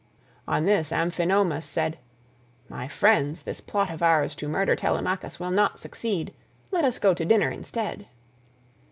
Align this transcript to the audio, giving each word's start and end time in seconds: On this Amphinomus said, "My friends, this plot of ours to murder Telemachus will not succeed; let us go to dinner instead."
On 0.47 0.65
this 0.65 0.91
Amphinomus 0.91 1.63
said, 1.63 1.99
"My 2.67 2.87
friends, 2.87 3.43
this 3.43 3.61
plot 3.61 3.91
of 3.91 4.01
ours 4.01 4.33
to 4.37 4.49
murder 4.49 4.75
Telemachus 4.75 5.39
will 5.39 5.51
not 5.51 5.79
succeed; 5.79 6.33
let 6.71 6.83
us 6.83 6.97
go 6.97 7.13
to 7.13 7.23
dinner 7.23 7.51
instead." 7.51 8.07